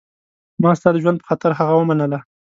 ما 0.61 0.71
ستا 0.77 0.89
د 0.93 0.97
ژوند 1.03 1.17
په 1.19 1.25
خاطر 1.29 1.51
هغه 1.59 1.73
ومنله. 1.77 2.19